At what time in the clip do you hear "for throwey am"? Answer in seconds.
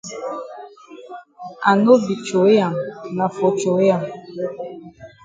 3.35-4.03